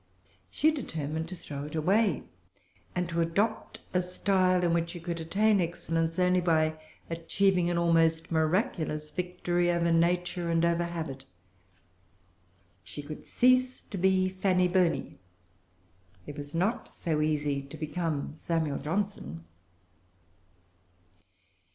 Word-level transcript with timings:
She 0.49 0.71
determined 0.71 1.29
to 1.29 1.35
throw 1.35 1.65
it 1.65 1.75
away, 1.75 2.23
and 2.95 3.07
to 3.07 3.21
adopt 3.21 3.81
a 3.93 4.01
style 4.01 4.63
in 4.63 4.73
which 4.73 4.89
she 4.89 4.99
could 4.99 5.19
attain 5.19 5.61
excellence 5.61 6.17
only 6.17 6.41
by 6.41 6.79
achieving 7.11 7.69
an 7.69 7.77
almost 7.77 8.31
miraculous 8.31 9.11
victory 9.11 9.69
over 9.69 9.91
nature 9.91 10.49
and 10.49 10.65
over 10.65 10.85
habit. 10.85 11.25
She 12.83 13.03
could 13.03 13.27
cease 13.27 13.83
to 13.83 13.97
be 13.99 14.27
Fanny 14.27 14.67
Burney; 14.67 15.19
it 16.25 16.35
was 16.35 16.55
not 16.55 16.91
so 16.95 17.21
easy 17.21 17.61
to 17.61 17.77
become 17.77 18.33
Samuel 18.35 18.79
Johnson. 18.79 19.45